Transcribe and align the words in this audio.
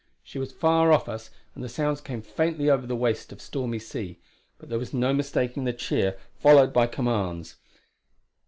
She 0.23 0.39
was 0.39 0.51
far 0.51 0.91
off 0.91 1.07
us, 1.07 1.29
and 1.53 1.63
the 1.63 1.69
sounds 1.69 2.01
came 2.01 2.23
faintly 2.23 2.71
over 2.71 2.87
the 2.87 2.95
waste 2.95 3.31
of 3.31 3.39
stormy 3.39 3.77
sea; 3.77 4.17
but 4.57 4.67
there 4.67 4.79
was 4.79 4.95
no 4.95 5.13
mistaking 5.13 5.65
the 5.65 5.73
cheer 5.73 6.17
followed 6.39 6.73
by 6.73 6.87
commands. 6.87 7.57